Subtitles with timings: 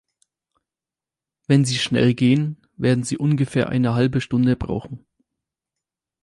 [1.45, 5.05] Wenn Sie schnell gehen, werden Sie ungefähr eine halbe Stunde brauchen.